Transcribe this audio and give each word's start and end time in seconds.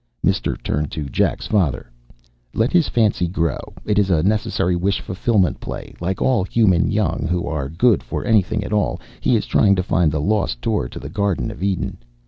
Mister 0.23 0.55
turned 0.57 0.89
to 0.93 1.09
Jack's 1.09 1.45
father. 1.45 1.91
"Let 2.55 2.71
his 2.73 2.89
fancy 2.89 3.27
grow. 3.27 3.75
It 3.85 3.99
is 3.99 4.09
a 4.09 4.23
necessary 4.23 4.75
wish 4.75 4.99
fulfillment 4.99 5.59
play. 5.59 5.93
Like 5.99 6.23
all 6.23 6.43
human 6.43 6.89
young 6.89 7.27
who 7.29 7.45
are 7.45 7.69
good 7.69 8.01
for 8.01 8.25
anything 8.25 8.63
at 8.63 8.73
all, 8.73 8.99
he 9.19 9.35
is 9.35 9.45
trying 9.45 9.75
to 9.75 9.83
find 9.83 10.11
the 10.11 10.19
lost 10.19 10.59
door 10.59 10.89
to 10.89 10.97
the 10.97 11.07
Garden 11.09 11.51
of 11.51 11.61
Eden. 11.61 11.99